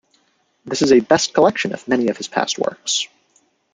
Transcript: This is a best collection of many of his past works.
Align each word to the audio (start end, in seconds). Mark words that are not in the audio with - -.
This 0.65 0.81
is 0.81 0.91
a 0.91 0.99
best 0.99 1.31
collection 1.31 1.73
of 1.73 1.87
many 1.87 2.07
of 2.07 2.17
his 2.17 2.27
past 2.27 2.57
works. 2.57 3.07